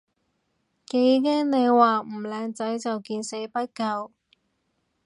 [0.87, 4.11] 幾驚你話唔靚仔就見死不救